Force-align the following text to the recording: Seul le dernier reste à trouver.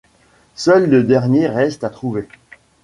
Seul 0.55 0.89
le 0.89 1.03
dernier 1.03 1.45
reste 1.45 1.83
à 1.83 1.91
trouver. 1.91 2.27